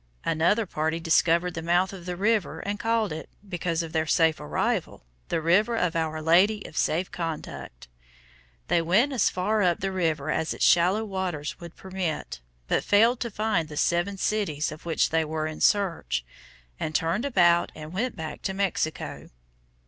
Another 0.25 0.65
party 0.65 0.99
discovered 0.99 1.53
the 1.53 1.61
mouth 1.61 1.93
of 1.93 2.07
the 2.07 2.15
river 2.15 2.59
and 2.61 2.79
called 2.79 3.13
it, 3.13 3.29
because 3.47 3.83
of 3.83 3.93
their 3.93 4.07
safe 4.07 4.39
arrival, 4.39 5.03
The 5.29 5.41
River 5.41 5.75
of 5.77 5.95
Our 5.95 6.23
Lady 6.23 6.65
of 6.65 6.75
Safe 6.75 7.11
Conduct. 7.11 7.87
They 8.67 8.81
went 8.81 9.13
as 9.13 9.29
far 9.29 9.61
up 9.61 9.79
the 9.79 9.91
river 9.91 10.31
as 10.31 10.55
its 10.55 10.65
shallow 10.65 11.05
waters 11.05 11.59
would 11.59 11.75
permit, 11.75 12.41
but 12.67 12.83
failed 12.83 13.19
to 13.19 13.29
find 13.29 13.69
the 13.69 13.77
seven 13.77 14.17
cities 14.17 14.71
of 14.71 14.87
which 14.87 15.11
they 15.11 15.23
were 15.23 15.45
in 15.45 15.61
search, 15.61 16.25
and 16.79 16.95
turned 16.95 17.23
about 17.23 17.71
and 17.75 17.93
went 17.93 18.15
back 18.15 18.41
to 18.41 18.55
Mexico. 18.55 19.29